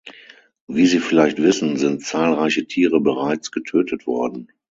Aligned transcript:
Wie 0.67 0.87
Sie 0.87 0.97
vielleicht 0.97 1.37
wissen, 1.37 1.77
sind 1.77 2.03
zahlreiche 2.03 2.65
Tiere 2.65 2.99
bereits 2.99 3.51
getötet 3.51 4.07
worden. 4.07 4.51